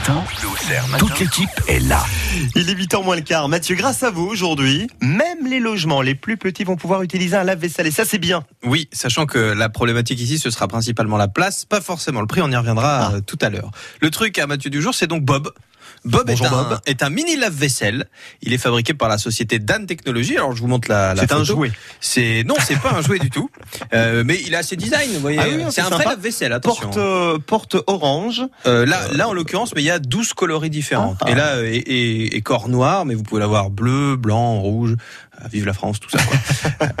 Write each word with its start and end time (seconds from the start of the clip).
matin, 0.00 0.24
toute 0.98 1.18
l'équipe 1.20 1.50
est 1.68 1.78
là. 1.80 2.02
Il 2.56 2.70
est 2.70 2.74
8h 2.74 3.04
moins 3.04 3.16
le 3.16 3.20
quart. 3.22 3.48
Mathieu, 3.50 3.74
grâce 3.76 4.02
à 4.02 4.10
vous 4.10 4.24
aujourd'hui, 4.26 4.88
même 5.02 5.46
les 5.46 5.60
logements 5.60 6.00
les 6.00 6.14
plus 6.14 6.38
petits 6.38 6.64
vont 6.64 6.76
pouvoir 6.76 7.02
utiliser 7.02 7.36
un 7.36 7.44
lave-vaisselle 7.44 7.86
et 7.86 7.90
ça 7.90 8.06
c'est 8.06 8.18
bien. 8.18 8.44
Oui, 8.64 8.88
sachant 8.92 9.26
que 9.26 9.38
la 9.38 9.68
problématique 9.68 10.18
ici, 10.20 10.38
ce 10.38 10.48
sera 10.50 10.68
principalement 10.68 11.18
la 11.18 11.28
place, 11.28 11.66
pas 11.66 11.82
forcément 11.82 12.20
le 12.22 12.26
prix, 12.26 12.40
on 12.40 12.50
y 12.50 12.56
reviendra 12.56 13.08
Ah. 13.10 13.12
euh, 13.16 13.20
tout 13.20 13.38
à 13.42 13.50
l'heure. 13.50 13.70
Le 14.00 14.10
truc 14.10 14.38
à 14.38 14.46
Mathieu 14.46 14.70
du 14.70 14.80
jour, 14.80 14.94
c'est 14.94 15.06
donc 15.06 15.22
Bob. 15.22 15.52
Bob, 16.04 16.26
Bonjour, 16.26 16.46
est, 16.46 16.48
un, 16.48 16.62
Bob. 16.62 16.80
est 16.86 17.02
un 17.02 17.10
mini 17.10 17.36
lave-vaisselle. 17.36 18.06
Il 18.42 18.52
est 18.52 18.58
fabriqué 18.58 18.94
par 18.94 19.08
la 19.08 19.18
société 19.18 19.58
Dan 19.58 19.86
Technologies. 19.86 20.36
Alors 20.36 20.54
je 20.56 20.60
vous 20.60 20.68
montre 20.68 20.88
la, 20.88 21.14
la 21.14 21.22
C'est 21.22 21.32
un 21.32 21.44
jouet. 21.44 21.72
C'est 22.00 22.44
non, 22.46 22.54
c'est 22.66 22.78
pas 22.78 22.92
un 22.92 23.02
jouet 23.02 23.18
du 23.18 23.30
tout. 23.30 23.50
Euh, 23.92 24.22
mais 24.24 24.40
il 24.46 24.54
a 24.54 24.62
ses 24.62 24.76
designs, 24.76 25.12
vous 25.14 25.20
voyez. 25.20 25.38
Ah 25.38 25.46
oui, 25.48 25.64
c'est 25.70 25.80
un 25.82 25.90
vrai 25.90 26.04
lave-vaisselle. 26.04 26.52
Attention. 26.52 26.84
Porte, 26.84 26.96
euh, 26.96 27.38
porte 27.38 27.76
orange. 27.86 28.42
Euh, 28.66 28.86
là, 28.86 29.00
là 29.12 29.28
en 29.28 29.32
l'occurrence, 29.32 29.74
mais 29.74 29.82
il 29.82 29.86
y 29.86 29.90
a 29.90 29.98
12 29.98 30.32
coloris 30.34 30.70
différentes. 30.70 31.18
Ah. 31.20 31.30
Et 31.30 31.34
là, 31.34 31.62
et, 31.62 31.76
et, 31.76 32.36
et 32.36 32.40
corps 32.42 32.68
noir, 32.68 33.04
mais 33.04 33.14
vous 33.14 33.22
pouvez 33.22 33.40
l'avoir 33.40 33.70
bleu, 33.70 34.16
blanc, 34.16 34.60
rouge. 34.60 34.96
Euh, 35.42 35.48
Vive 35.52 35.66
la 35.66 35.72
France, 35.72 36.00
tout 36.00 36.10
ça. 36.10 36.18
Quoi. 36.22 36.36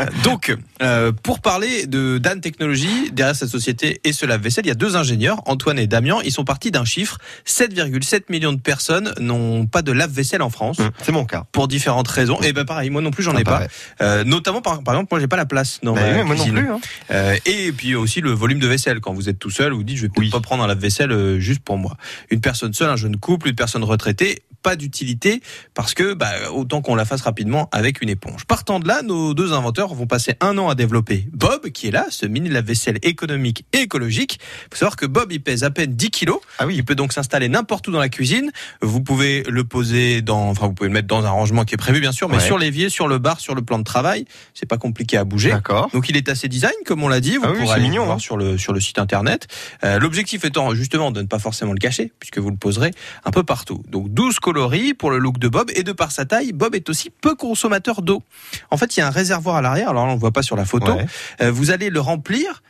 Euh, 0.00 0.06
Donc, 0.24 0.54
euh, 0.82 1.12
pour 1.12 1.40
parler 1.40 1.86
de 1.86 2.18
Dan 2.18 2.40
Technologies, 2.40 3.10
derrière 3.12 3.36
cette 3.36 3.48
société 3.48 4.00
et 4.04 4.12
ce 4.12 4.26
lave-vaisselle, 4.26 4.64
il 4.64 4.68
y 4.68 4.72
a 4.72 4.74
deux 4.76 4.96
ingénieurs, 4.96 5.40
Antoine 5.46 5.78
et 5.78 5.86
Damien. 5.86 6.18
Ils 6.24 6.32
sont 6.32 6.44
partis 6.44 6.70
d'un 6.70 6.84
chiffre 6.84 7.18
7,7 7.46 8.24
millions 8.30 8.52
de 8.52 8.60
personnes 8.60 9.12
n'ont 9.20 9.66
pas 9.66 9.82
de 9.82 9.92
lave-vaisselle 9.92 10.42
en 10.42 10.50
France. 10.50 10.78
Hum, 10.78 10.90
C'est 11.02 11.12
mon 11.12 11.24
cas. 11.24 11.44
Pour 11.52 11.68
différentes 11.68 12.08
raisons. 12.08 12.40
Et 12.42 12.52
ben 12.52 12.64
pareil, 12.64 12.90
moi 12.90 13.02
non 13.02 13.10
plus 13.10 13.22
j'en 13.22 13.36
ai 13.36 13.42
Ah, 13.46 13.50
pas. 13.50 13.62
Euh, 14.00 14.24
notamment 14.24 14.62
par, 14.62 14.82
par 14.82 14.94
exemple, 14.94 15.08
moi 15.10 15.20
j'ai 15.20 15.28
pas 15.28 15.36
la 15.36 15.46
place 15.46 15.80
dans 15.82 15.94
Bah 15.94 16.00
ma 16.02 16.18
oui, 16.18 16.24
moi 16.24 16.34
non 16.36 16.44
plus. 16.46 16.70
hein. 16.70 16.80
Euh, 17.10 17.36
et 17.46 17.72
puis 17.72 17.94
aussi 17.94 18.20
le 18.20 18.30
volume 18.32 18.58
de 18.58 18.66
vaisselle. 18.66 19.00
Quand 19.00 19.12
vous 19.12 19.28
êtes 19.28 19.38
tout 19.38 19.50
seul, 19.50 19.72
vous 19.72 19.82
dites 19.82 19.96
je 19.96 20.02
vais 20.02 20.08
peut-être 20.08 20.18
Oui. 20.24 20.30
pas 20.30 20.40
prendre 20.40 20.62
un 20.64 20.66
lave-vaisselle 20.66 21.38
juste 21.40 21.60
pour 21.62 21.78
moi. 21.78 21.96
Une 22.30 22.40
personne 22.40 22.72
seule, 22.72 22.90
un 22.90 22.96
jeune 22.96 23.16
couple, 23.16 23.48
une 23.48 23.54
personne 23.54 23.84
retraitée, 23.84 24.42
pas 24.62 24.76
d'utilité 24.76 25.40
parce 25.74 25.94
que 25.94 26.14
bah, 26.14 26.30
autant 26.52 26.82
qu'on 26.82 26.94
la 26.94 27.04
fasse 27.04 27.22
rapidement 27.22 27.68
avec 27.72 28.02
une 28.02 28.08
éponge. 28.08 28.44
Partant 28.46 28.80
de 28.80 28.86
là, 28.88 29.02
nos 29.02 29.34
deux 29.34 29.52
inventeurs 29.52 29.94
vont 29.94 30.06
passer 30.06 30.34
un 30.40 30.56
an 30.58 30.68
à 30.68 30.74
développer 30.74 31.26
Bob, 31.32 31.68
qui 31.70 31.88
est 31.88 31.90
là, 31.90 32.06
ce 32.10 32.26
mini 32.26 32.48
lave-vaisselle 32.48 32.98
économique 33.02 33.64
et 33.72 33.78
écologique. 33.82 34.38
Faut 34.70 34.76
savoir 34.78 34.96
que 34.96 35.06
Bob, 35.06 35.32
il 35.32 35.40
pèse 35.42 35.64
à 35.64 35.70
peine 35.70 35.94
10 35.94 36.10
kilos. 36.10 36.40
Ah 36.58 36.66
oui. 36.66 36.74
Il 36.76 36.84
peut 36.84 36.94
donc 36.94 37.12
s'installer 37.12 37.48
n'importe 37.48 37.88
où 37.88 37.92
dans 37.92 37.98
la 37.98 38.08
cuisine. 38.08 38.50
Vous 38.82 39.00
pouvez 39.00 39.42
le 39.48 39.64
poser 39.64 40.22
dans, 40.22 40.48
enfin, 40.48 40.66
vous 40.66 40.72
pouvez 40.74 40.88
le 40.88 40.94
mettre 40.94 41.08
dans 41.08 41.24
un 41.24 41.30
rangement 41.30 41.64
qui 41.64 41.74
est 41.74 41.78
prévu, 41.78 42.00
bien 42.00 42.12
sûr, 42.12 42.28
mais 42.28 42.36
Ouais. 42.36 42.40
sur 42.46 42.58
l'évier, 42.58 42.88
sur 42.88 43.08
le 43.08 43.18
bar, 43.18 43.40
sur 43.40 43.54
le 43.54 43.62
plan 43.62 43.78
de 43.78 43.84
travail. 43.84 44.24
C'est 44.54 44.66
pas 44.66 44.78
compliqué 44.78 45.16
à 45.16 45.24
bouger. 45.24 45.50
D'accord. 45.50 45.90
Donc 45.92 46.08
il 46.08 46.16
est 46.16 46.28
assez 46.28 46.48
design, 46.48 46.72
comme 46.86 47.02
on 47.02 47.08
l'a 47.08 47.20
dit. 47.20 47.36
Vous 47.36 47.44
Ah 47.46 47.50
oui, 47.52 47.58
pourrez 47.60 47.74
aller 47.74 47.82
mignon, 47.84 48.02
le 48.02 48.06
voir 48.06 48.16
hein. 48.16 48.20
sur 48.20 48.36
le 48.36 48.56
sur 48.58 48.72
le 48.72 48.80
site 48.80 48.98
internet. 48.98 49.46
Euh, 49.84 49.98
L'objectif 49.98 50.44
étant 50.44 50.74
justement 50.74 51.10
de 51.10 51.20
ne 51.22 51.26
pas 51.26 51.38
forcément 51.38 51.72
le 51.72 51.78
cacher, 51.78 52.12
puisque 52.18 52.38
vous 52.38 52.50
le 52.50 52.56
poserez 52.56 52.90
un 53.24 53.30
peu 53.30 53.42
partout. 53.42 53.82
Donc 53.88 54.08
12 54.12 54.38
coloris 54.52 54.94
pour 54.94 55.12
le 55.12 55.18
look 55.18 55.38
de 55.38 55.46
Bob 55.46 55.70
et 55.76 55.84
de 55.84 55.92
par 55.92 56.10
sa 56.10 56.24
taille, 56.24 56.52
Bob 56.52 56.74
est 56.74 56.88
aussi 56.88 57.08
peu 57.10 57.36
consommateur 57.36 58.02
d'eau. 58.02 58.22
En 58.70 58.76
fait, 58.76 58.96
il 58.96 59.00
y 59.00 59.02
a 59.02 59.06
un 59.06 59.10
réservoir 59.10 59.56
à 59.56 59.62
l'arrière. 59.62 59.90
Alors 59.90 60.06
là, 60.06 60.10
on 60.10 60.14
le 60.14 60.20
voit 60.20 60.32
pas 60.32 60.42
sur 60.42 60.56
la 60.56 60.64
photo. 60.64 60.92
Ouais. 60.94 61.06
Euh, 61.40 61.52
vous 61.52 61.70
allez 61.70 61.88
le 61.88 62.00
remplir 62.00 62.62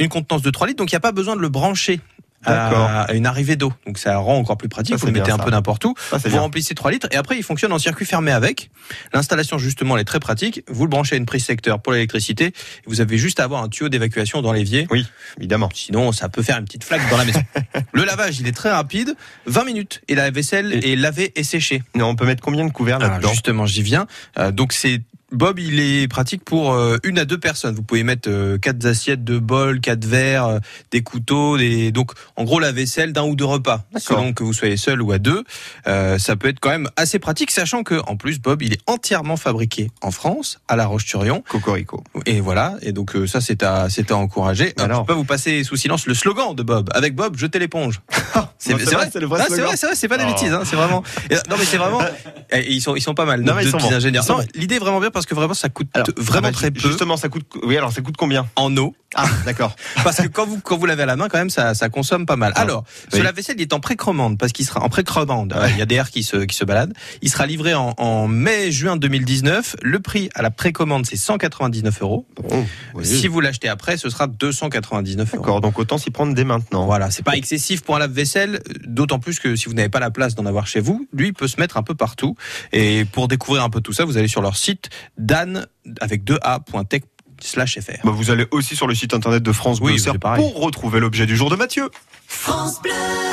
une 0.00 0.08
contenance 0.08 0.42
de 0.42 0.50
3 0.50 0.66
litres, 0.66 0.78
donc 0.78 0.90
il 0.90 0.94
n'y 0.94 0.98
a 0.98 1.00
pas 1.00 1.12
besoin 1.12 1.36
de 1.36 1.40
le 1.40 1.48
brancher. 1.48 2.00
À 2.44 3.02
à 3.02 3.12
une 3.12 3.26
arrivée 3.26 3.56
d'eau. 3.56 3.72
Donc 3.86 3.98
ça 3.98 4.16
rend 4.18 4.36
encore 4.38 4.56
plus 4.56 4.68
pratique. 4.68 4.94
Ça, 4.94 5.00
vous 5.00 5.06
le 5.06 5.12
mettez 5.12 5.30
un 5.30 5.36
ça. 5.36 5.44
peu 5.44 5.50
n'importe 5.50 5.84
où. 5.84 5.94
Ça 6.10 6.16
Vous 6.18 6.28
bien. 6.30 6.40
remplissez 6.40 6.74
3 6.74 6.90
litres 6.90 7.08
et 7.10 7.16
après 7.16 7.36
il 7.36 7.42
fonctionne 7.42 7.72
en 7.72 7.78
circuit 7.78 8.06
fermé 8.06 8.30
avec. 8.32 8.70
L'installation 9.12 9.58
justement 9.58 9.96
elle 9.96 10.02
est 10.02 10.04
très 10.04 10.20
pratique. 10.20 10.62
Vous 10.68 10.84
le 10.84 10.88
branchez 10.88 11.14
à 11.16 11.18
une 11.18 11.26
prise 11.26 11.44
secteur 11.44 11.80
pour 11.80 11.92
l'électricité. 11.92 12.52
Vous 12.86 13.00
avez 13.00 13.18
juste 13.18 13.40
à 13.40 13.44
avoir 13.44 13.62
un 13.62 13.68
tuyau 13.68 13.88
d'évacuation 13.90 14.40
dans 14.42 14.52
l'évier. 14.52 14.86
Oui, 14.90 15.06
évidemment. 15.38 15.68
Sinon 15.74 16.12
ça 16.12 16.28
peut 16.28 16.42
faire 16.42 16.56
une 16.58 16.64
petite 16.64 16.84
flaque 16.84 17.08
dans 17.10 17.16
la 17.18 17.24
maison. 17.24 17.42
le 17.92 18.04
lavage 18.04 18.40
il 18.40 18.46
est 18.48 18.52
très 18.52 18.70
rapide, 18.70 19.14
20 19.46 19.64
minutes 19.64 20.00
et 20.08 20.14
la 20.14 20.30
vaisselle 20.30 20.72
Et- 20.82 20.92
est 20.92 20.96
lavée 20.96 21.32
et 21.36 21.44
séchée. 21.44 21.82
Non, 21.94 22.06
on 22.06 22.16
peut 22.16 22.26
mettre 22.26 22.42
combien 22.42 22.64
de 22.64 22.72
couverts 22.72 22.96
Alors, 22.96 23.10
là-dedans? 23.10 23.30
justement 23.30 23.66
j'y 23.66 23.82
viens. 23.82 24.06
Euh, 24.38 24.50
donc 24.50 24.72
c'est 24.72 25.02
Bob, 25.32 25.58
il 25.58 25.80
est 25.80 26.08
pratique 26.08 26.44
pour 26.44 26.72
euh, 26.72 26.96
une 27.04 27.18
à 27.18 27.24
deux 27.24 27.38
personnes. 27.38 27.74
Vous 27.74 27.82
pouvez 27.82 28.02
mettre 28.02 28.28
euh, 28.28 28.58
quatre 28.58 28.84
assiettes, 28.84 29.22
deux 29.24 29.38
bols, 29.38 29.80
quatre 29.80 30.04
verres, 30.04 30.46
euh, 30.46 30.58
des 30.90 31.02
couteaux, 31.02 31.56
des 31.56 31.92
donc 31.92 32.12
en 32.36 32.44
gros 32.44 32.58
la 32.58 32.72
vaisselle 32.72 33.12
d'un 33.12 33.24
ou 33.24 33.36
deux 33.36 33.44
repas, 33.44 33.84
selon 33.96 34.32
que 34.32 34.42
vous 34.42 34.52
soyez 34.52 34.76
seul 34.76 35.00
ou 35.02 35.12
à 35.12 35.18
deux. 35.18 35.44
Euh, 35.86 36.18
ça 36.18 36.36
peut 36.36 36.48
être 36.48 36.60
quand 36.60 36.70
même 36.70 36.88
assez 36.96 37.18
pratique, 37.18 37.50
sachant 37.50 37.82
que 37.82 38.00
en 38.06 38.16
plus 38.16 38.40
Bob, 38.40 38.62
il 38.62 38.72
est 38.72 38.80
entièrement 38.86 39.36
fabriqué 39.36 39.90
en 40.02 40.10
France, 40.10 40.60
à 40.68 40.76
La 40.76 40.86
Roche-sur-Yon. 40.86 41.42
Cocorico. 41.48 42.02
Et 42.26 42.40
voilà. 42.40 42.74
Et 42.82 42.92
donc 42.92 43.14
euh, 43.14 43.26
ça, 43.26 43.40
c'est 43.40 43.62
à 43.62 43.88
c'est 43.88 44.10
à 44.10 44.16
encourager. 44.16 44.74
Alors, 44.78 44.84
Alors. 44.84 45.02
je 45.02 45.06
peux 45.06 45.12
pas 45.12 45.18
vous 45.18 45.24
passer 45.24 45.62
sous 45.64 45.76
silence 45.76 46.06
le 46.06 46.14
slogan 46.14 46.54
de 46.54 46.62
Bob. 46.62 46.90
Avec 46.92 47.14
Bob, 47.14 47.36
jetez 47.36 47.58
l'éponge. 47.58 48.00
C'est 48.60 48.74
vrai, 48.74 48.84
c'est 49.10 49.24
vrai 49.24 49.94
c'est 49.94 50.08
pas 50.08 50.18
des 50.18 50.24
Oh. 50.24 50.32
bêtises, 50.32 50.52
hein, 50.52 50.62
c'est 50.64 50.76
vraiment. 50.76 51.02
Non 51.48 51.56
mais 51.58 51.64
c'est 51.64 51.78
vraiment. 51.78 52.00
et 52.52 52.70
ils 52.70 52.80
sont 52.82 52.94
ils 52.94 53.00
sont 53.00 53.14
pas 53.14 53.24
mal. 53.24 53.40
Non, 53.40 53.58
ils 53.58 53.70
sont 53.70 53.78
ingénieurs. 53.92 54.24
L'idée 54.54 54.76
est 54.76 54.78
vraiment 54.78 55.00
bien 55.00 55.10
parce 55.10 55.26
que 55.26 55.34
vraiment 55.34 55.54
ça 55.54 55.68
coûte 55.70 55.88
vraiment 56.18 56.48
ah 56.48 56.50
bah, 56.50 56.52
très 56.52 56.70
peu 56.70 56.80
Justement, 56.80 57.16
ça 57.16 57.28
coûte. 57.28 57.46
Oui, 57.62 57.76
alors 57.76 57.90
ça 57.92 58.02
coûte 58.02 58.16
combien 58.18 58.46
en 58.56 58.76
eau. 58.76 58.94
Ah, 59.16 59.26
d'accord. 59.44 59.74
Parce 60.04 60.18
que 60.18 60.28
quand 60.28 60.46
vous 60.46 60.60
quand 60.60 60.76
vous 60.78 60.86
l'avez 60.86 61.02
à 61.02 61.06
la 61.06 61.16
main, 61.16 61.26
quand 61.28 61.38
même, 61.38 61.50
ça 61.50 61.74
ça 61.74 61.88
consomme 61.88 62.26
pas 62.26 62.36
mal. 62.36 62.52
Ah, 62.54 62.60
Alors, 62.60 62.84
ce 63.10 63.16
oui. 63.16 63.22
lave-vaisselle 63.24 63.56
il 63.58 63.62
est 63.62 63.72
en 63.72 63.80
précommande 63.80 64.38
parce 64.38 64.52
qu'il 64.52 64.64
sera 64.64 64.80
en 64.84 64.88
précommande. 64.88 65.52
Ouais. 65.52 65.70
Il 65.72 65.78
y 65.78 65.82
a 65.82 65.86
des 65.86 65.96
airs 65.96 66.10
qui 66.10 66.22
se 66.22 66.36
qui 66.36 66.54
se 66.54 66.64
baladent. 66.64 66.92
Il 67.20 67.28
sera 67.28 67.46
livré 67.46 67.74
en, 67.74 67.94
en 67.98 68.28
mai 68.28 68.70
juin 68.70 68.96
2019. 68.96 69.76
Le 69.82 69.98
prix 69.98 70.30
à 70.36 70.42
la 70.42 70.50
précommande 70.52 71.06
c'est 71.06 71.16
199 71.16 72.02
euros. 72.02 72.24
Bon, 72.36 72.64
oui. 72.94 73.04
Si 73.04 73.26
vous 73.26 73.40
l'achetez 73.40 73.68
après, 73.68 73.96
ce 73.96 74.08
sera 74.10 74.28
299 74.28 75.34
euros. 75.34 75.42
D'accord, 75.42 75.60
donc 75.60 75.78
autant 75.80 75.98
s'y 75.98 76.10
prendre 76.10 76.34
dès 76.34 76.44
maintenant. 76.44 76.86
Voilà, 76.86 77.10
c'est 77.10 77.24
pas 77.24 77.36
excessif 77.36 77.82
pour 77.82 77.96
un 77.96 77.98
lave-vaisselle, 77.98 78.49
d'autant 78.84 79.18
plus 79.18 79.38
que 79.38 79.56
si 79.56 79.66
vous 79.68 79.74
n'avez 79.74 79.88
pas 79.88 80.00
la 80.00 80.10
place 80.10 80.34
d'en 80.34 80.46
avoir 80.46 80.66
chez 80.66 80.80
vous, 80.80 81.06
lui 81.12 81.32
peut 81.32 81.48
se 81.48 81.60
mettre 81.60 81.76
un 81.76 81.82
peu 81.82 81.94
partout. 81.94 82.34
Et 82.72 83.04
pour 83.04 83.28
découvrir 83.28 83.64
un 83.64 83.70
peu 83.70 83.80
tout 83.80 83.92
ça, 83.92 84.04
vous 84.04 84.16
allez 84.16 84.28
sur 84.28 84.42
leur 84.42 84.56
site 84.56 84.90
dan 85.18 85.66
avec 86.00 86.24
2a.tech 86.24 87.02
slash 87.40 87.78
fr. 87.80 88.04
Bah, 88.04 88.12
vous 88.12 88.30
allez 88.30 88.46
aussi 88.50 88.76
sur 88.76 88.86
le 88.86 88.94
site 88.94 89.14
internet 89.14 89.42
de 89.42 89.52
France 89.52 89.80
Bleu 89.80 89.92
Oui, 89.94 90.18
pour 90.36 90.60
retrouver 90.60 91.00
l'objet 91.00 91.26
du 91.26 91.36
jour 91.36 91.50
de 91.50 91.56
Mathieu. 91.56 91.90